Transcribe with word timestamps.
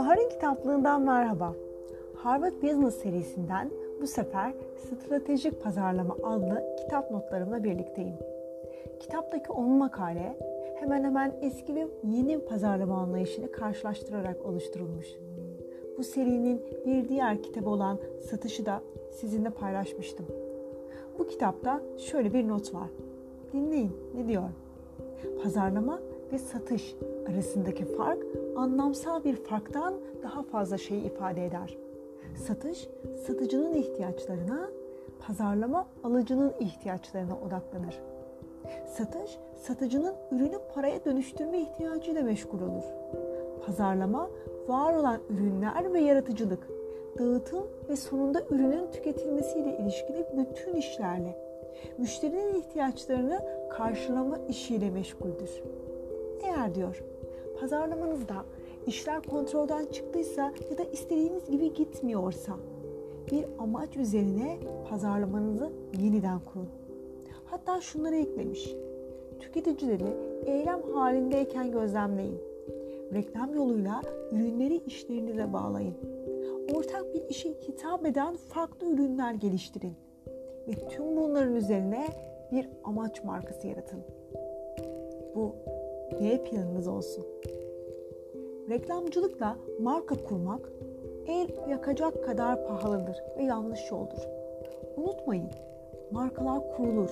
Bahar'ın 0.00 0.28
kitaplığından 0.28 1.02
merhaba. 1.02 1.54
Harvard 2.14 2.62
Business 2.62 2.94
serisinden 3.02 3.70
bu 4.00 4.06
sefer 4.06 4.52
Stratejik 4.76 5.62
Pazarlama 5.62 6.16
adlı 6.22 6.76
kitap 6.78 7.10
notlarımla 7.10 7.64
birlikteyim. 7.64 8.14
Kitaptaki 9.00 9.52
10 9.52 9.68
makale 9.68 10.38
hemen 10.74 11.04
hemen 11.04 11.32
eski 11.42 11.74
ve 11.74 11.86
yeni 12.04 12.38
pazarlama 12.38 12.96
anlayışını 12.96 13.52
karşılaştırarak 13.52 14.46
oluşturulmuş. 14.46 15.06
Bu 15.98 16.04
serinin 16.04 16.62
bir 16.86 17.08
diğer 17.08 17.42
kitabı 17.42 17.70
olan 17.70 17.98
Satışı 18.30 18.66
da 18.66 18.82
sizinle 19.12 19.50
paylaşmıştım. 19.50 20.26
Bu 21.18 21.26
kitapta 21.26 21.80
şöyle 21.98 22.32
bir 22.32 22.48
not 22.48 22.74
var. 22.74 22.88
Dinleyin 23.52 23.92
ne 24.14 24.28
diyor? 24.28 24.48
Pazarlama 25.42 26.00
ve 26.32 26.38
satış 26.38 26.96
arasındaki 27.28 27.84
fark 27.84 28.22
anlamsal 28.56 29.24
bir 29.24 29.36
farktan 29.36 29.94
daha 30.22 30.42
fazla 30.42 30.78
şeyi 30.78 31.04
ifade 31.04 31.46
eder. 31.46 31.76
Satış, 32.46 32.88
satıcının 33.26 33.74
ihtiyaçlarına, 33.74 34.70
pazarlama 35.26 35.86
alıcının 36.04 36.52
ihtiyaçlarına 36.60 37.38
odaklanır. 37.46 38.00
Satış, 38.86 39.38
satıcının 39.56 40.14
ürünü 40.32 40.58
paraya 40.74 41.04
dönüştürme 41.04 41.60
ihtiyacıyla 41.60 42.22
meşgul 42.22 42.60
olur. 42.62 42.84
Pazarlama, 43.66 44.30
var 44.68 44.96
olan 44.96 45.20
ürünler 45.30 45.92
ve 45.92 46.00
yaratıcılık, 46.00 46.68
dağıtım 47.18 47.66
ve 47.88 47.96
sonunda 47.96 48.42
ürünün 48.50 48.90
tüketilmesiyle 48.90 49.78
ilişkili 49.78 50.26
bütün 50.36 50.74
işlerle, 50.74 51.38
müşterinin 51.98 52.54
ihtiyaçlarını 52.54 53.40
karşılama 53.70 54.38
işiyle 54.48 54.90
meşguldür. 54.90 55.62
Eğer 56.42 56.74
diyor, 56.74 57.02
pazarlamanızda 57.60 58.44
işler 58.86 59.22
kontrolden 59.22 59.86
çıktıysa 59.86 60.52
ya 60.70 60.78
da 60.78 60.84
istediğiniz 60.84 61.50
gibi 61.50 61.74
gitmiyorsa 61.74 62.56
bir 63.30 63.44
amaç 63.58 63.96
üzerine 63.96 64.58
pazarlamanızı 64.90 65.70
yeniden 66.00 66.40
kurun. 66.40 66.68
Hatta 67.44 67.80
şunları 67.80 68.16
eklemiş. 68.16 68.74
Tüketicileri 69.40 70.16
eylem 70.46 70.82
halindeyken 70.82 71.72
gözlemleyin. 71.72 72.38
Reklam 73.14 73.54
yoluyla 73.54 74.02
ürünleri 74.32 74.76
işlerinize 74.76 75.52
bağlayın. 75.52 75.94
Ortak 76.74 77.14
bir 77.14 77.28
işe 77.28 77.48
hitap 77.48 78.06
eden 78.06 78.36
farklı 78.36 78.86
ürünler 78.86 79.34
geliştirin. 79.34 79.94
Ve 80.68 80.88
tüm 80.88 81.16
bunların 81.16 81.54
üzerine 81.54 82.06
bir 82.52 82.68
amaç 82.84 83.24
markası 83.24 83.66
yaratın. 83.66 84.00
Bu 85.34 85.54
D 86.10 86.44
planınız 86.44 86.88
olsun. 86.88 87.26
Reklamcılıkla 88.70 89.56
marka 89.80 90.14
kurmak 90.24 90.72
el 91.26 91.48
yakacak 91.70 92.24
kadar 92.24 92.66
pahalıdır 92.66 93.16
ve 93.38 93.42
yanlış 93.42 93.90
yoldur. 93.90 94.28
Unutmayın, 94.96 95.50
markalar 96.10 96.76
kurulur, 96.76 97.10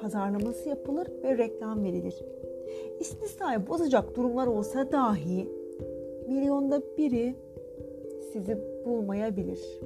pazarlaması 0.00 0.68
yapılır 0.68 1.06
ve 1.22 1.38
reklam 1.38 1.84
verilir. 1.84 2.24
İstisnai 3.00 3.66
bozacak 3.66 4.16
durumlar 4.16 4.46
olsa 4.46 4.92
dahi 4.92 5.48
milyonda 6.28 6.82
biri 6.98 7.34
sizi 8.32 8.58
bulmayabilir. 8.84 9.80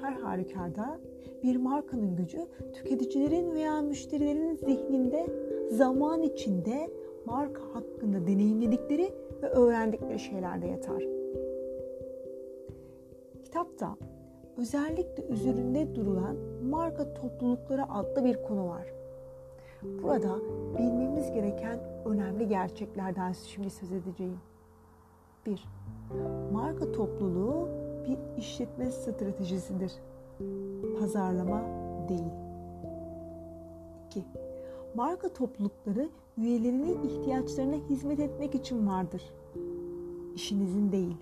Her 0.00 0.12
halükarda 0.12 0.98
bir 1.42 1.56
markanın 1.56 2.16
gücü 2.16 2.46
tüketicilerin 2.74 3.54
veya 3.54 3.82
müşterilerin 3.82 4.54
zihninde 4.54 5.26
zaman 5.70 6.22
içinde 6.22 6.90
marka 7.26 7.62
hakkında 7.74 8.26
deneyimledikleri 8.26 9.12
ve 9.42 9.48
öğrendikleri 9.48 10.18
şeylerde 10.18 10.66
yatar. 10.66 11.02
Kitapta 13.44 13.96
özellikle 14.56 15.24
üzerinde 15.28 15.94
durulan 15.94 16.36
marka 16.62 17.14
toplulukları 17.14 17.90
adlı 17.92 18.24
bir 18.24 18.42
konu 18.42 18.68
var. 18.68 18.86
Burada 19.82 20.38
bilmemiz 20.78 21.32
gereken 21.32 21.80
önemli 22.04 22.48
gerçeklerden 22.48 23.32
şimdi 23.32 23.70
söz 23.70 23.92
edeceğim. 23.92 24.38
1. 25.46 25.64
Marka 26.52 26.92
topluluğu 26.92 27.68
bir 28.06 28.18
işletme 28.38 28.90
stratejisidir. 28.92 29.92
Pazarlama 31.00 31.62
değil. 32.08 32.32
2. 34.06 34.24
Marka 34.94 35.28
toplulukları 35.28 36.08
üyelerinin 36.38 37.02
ihtiyaçlarına 37.02 37.76
hizmet 37.76 38.20
etmek 38.20 38.54
için 38.54 38.86
vardır. 38.86 39.22
İşinizin 40.34 40.92
değil. 40.92 41.16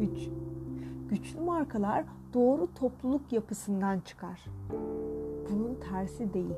3. 0.00 0.28
Güçlü 1.10 1.40
markalar 1.40 2.04
doğru 2.34 2.68
topluluk 2.74 3.32
yapısından 3.32 4.00
çıkar. 4.00 4.44
Bunun 5.50 5.74
tersi 5.90 6.34
değil. 6.34 6.54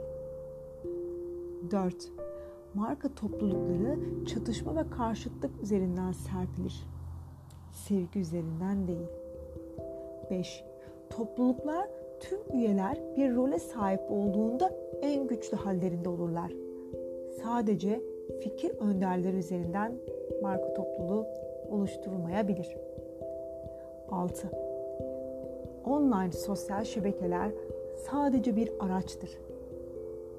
4. 1.70 1.94
Marka 2.74 3.14
toplulukları 3.14 3.98
çatışma 4.26 4.76
ve 4.76 4.90
karşıtlık 4.90 5.62
üzerinden 5.62 6.12
serpilir. 6.12 6.86
Sevgi 7.72 8.20
üzerinden 8.20 8.88
değil. 8.88 9.08
5. 10.30 10.64
Topluluklar 11.10 11.88
tüm 12.20 12.38
üyeler 12.52 12.98
bir 13.16 13.34
role 13.34 13.58
sahip 13.58 14.00
olduğunda 14.10 14.72
en 15.02 15.28
güçlü 15.28 15.56
hallerinde 15.56 16.08
olurlar. 16.08 16.67
Sadece 17.42 18.00
fikir 18.40 18.70
önderleri 18.80 19.36
üzerinden 19.36 19.92
marka 20.42 20.74
topluluğu 20.74 21.26
oluşturulmayabilir. 21.70 22.76
6. 24.10 24.48
Online 25.84 26.32
sosyal 26.32 26.84
şebekeler 26.84 27.50
sadece 28.10 28.56
bir 28.56 28.70
araçtır. 28.80 29.30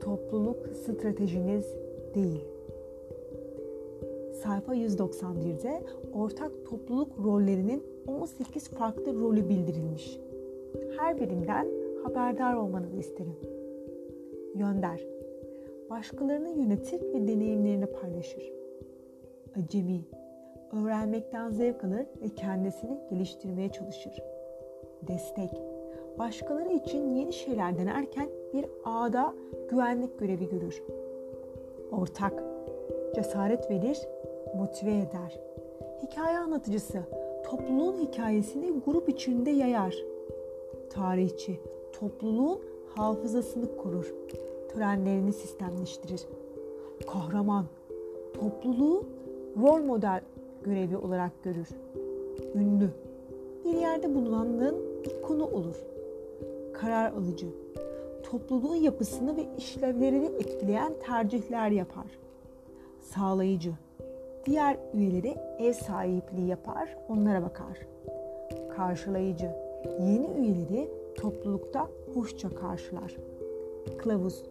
Topluluk 0.01 0.67
stratejiniz 0.67 1.75
değil. 2.15 2.45
Sayfa 4.43 4.75
191'de 4.75 5.83
ortak 6.13 6.51
topluluk 6.69 7.11
rollerinin 7.23 7.83
18 8.07 8.69
farklı 8.69 9.19
rolü 9.19 9.49
bildirilmiş. 9.49 10.19
Her 10.97 11.19
birinden 11.19 11.67
haberdar 12.03 12.53
olmanızı 12.53 12.97
isterim. 12.97 13.35
Gönder. 14.55 15.18
Başkalarını 15.89 16.49
yönetir 16.49 17.01
ve 17.01 17.27
deneyimlerini 17.27 17.85
paylaşır. 17.85 18.53
Acemi. 19.57 20.01
Öğrenmekten 20.71 21.49
zevk 21.49 21.83
alır 21.83 22.05
ve 22.21 22.29
kendisini 22.35 22.97
geliştirmeye 23.09 23.69
çalışır. 23.69 24.23
Destek. 25.07 25.49
Başkaları 26.19 26.73
için 26.73 27.15
yeni 27.15 27.33
şeyler 27.33 27.77
denerken 27.77 28.29
bir 28.53 28.65
ağda 28.85 29.33
güvenlik 29.69 30.19
görevi 30.19 30.49
görür. 30.49 30.83
Ortak. 31.91 32.43
Cesaret 33.15 33.71
verir, 33.71 33.99
motive 34.55 34.91
eder. 34.91 35.39
Hikaye 36.03 36.37
anlatıcısı 36.37 36.99
topluluğun 37.43 37.97
hikayesini 37.97 38.79
grup 38.85 39.09
içinde 39.09 39.49
yayar. 39.49 39.95
Tarihçi 40.89 41.59
topluluğun 41.99 42.59
hafızasını 42.95 43.77
korur. 43.77 44.13
Törenlerini 44.73 45.33
sistemleştirir. 45.33 46.21
Kahraman 47.07 47.65
topluluğu 48.33 49.03
rol 49.61 49.83
model 49.83 50.21
görevi 50.63 50.97
olarak 50.97 51.43
görür. 51.43 51.67
Ünlü 52.55 52.89
bir 53.65 53.77
yerde 53.77 54.15
bulunanlığın 54.15 54.75
ikonu 55.03 55.45
olur. 55.45 55.75
Karar 56.73 57.11
alıcı 57.11 57.47
topluluğun 58.31 58.75
yapısını 58.75 59.37
ve 59.37 59.45
işlevlerini 59.57 60.25
etkileyen 60.25 60.93
tercihler 61.05 61.69
yapar. 61.69 62.05
Sağlayıcı 62.99 63.71
diğer 64.45 64.77
üyeleri 64.93 65.35
ev 65.59 65.73
sahipliği 65.73 66.47
yapar, 66.47 66.97
onlara 67.09 67.41
bakar. 67.41 67.77
Karşılayıcı 68.75 69.51
yeni 69.99 70.27
üyeleri 70.37 70.89
toplulukta 71.15 71.87
hoşça 72.13 72.49
karşılar. 72.49 73.15
Kılavuz 73.97 74.43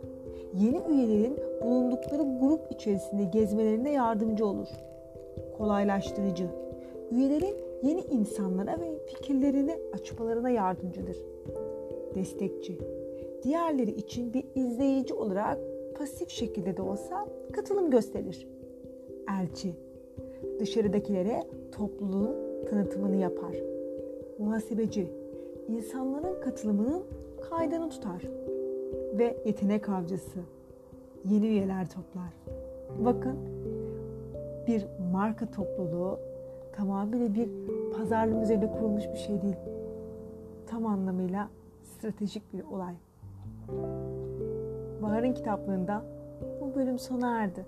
yeni 0.54 0.80
üyelerin 0.88 1.36
bulundukları 1.64 2.22
grup 2.40 2.72
içerisinde 2.72 3.24
gezmelerine 3.24 3.92
yardımcı 3.92 4.46
olur. 4.46 4.68
Kolaylaştırıcı 5.58 6.46
üyelerin 7.10 7.56
yeni 7.82 8.00
insanlara 8.00 8.80
ve 8.80 8.98
fikirlerini 9.06 9.78
açmalarına 9.94 10.50
yardımcıdır. 10.50 11.16
Destekçi 12.14 12.78
diğerleri 13.42 13.90
için 13.90 14.34
bir 14.34 14.44
izleyici 14.54 15.14
olarak 15.14 15.58
pasif 15.98 16.30
şekilde 16.30 16.76
de 16.76 16.82
olsa 16.82 17.28
katılım 17.52 17.90
gösterir. 17.90 18.48
Elçi 19.40 19.74
dışarıdakilere 20.60 21.42
topluluğun 21.72 22.36
tanıtımını 22.70 23.16
yapar. 23.16 23.56
Muhasebeci 24.38 25.06
insanların 25.68 26.40
katılımının 26.40 27.02
kaydını 27.50 27.90
tutar 27.90 28.22
ve 29.18 29.36
yetenek 29.44 29.88
avcısı 29.88 30.40
yeni 31.24 31.46
üyeler 31.46 31.88
toplar. 31.88 32.32
Bakın 33.04 33.36
bir 34.66 34.86
marka 35.12 35.50
topluluğu 35.50 36.18
tamamıyla 36.72 37.34
bir 37.34 37.48
pazarlama 37.96 38.42
üzerine 38.42 38.72
kurulmuş 38.72 39.04
bir 39.12 39.18
şey 39.18 39.42
değil. 39.42 39.56
Tam 40.66 40.86
anlamıyla 40.86 41.48
stratejik 41.82 42.52
bir 42.52 42.64
olay. 42.64 42.94
Bahar'ın 45.02 45.32
kitaplığında 45.32 46.02
bu 46.60 46.74
bölüm 46.74 46.98
sona 46.98 47.42
erdi. 47.42 47.66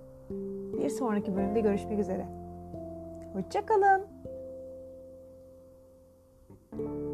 Bir 0.79 0.89
sonraki 0.89 1.37
bölümde 1.37 1.61
görüşmek 1.61 1.99
üzere. 1.99 2.27
Hoşçakalın. 3.33 4.03
thank 6.73 6.83
you 6.83 7.10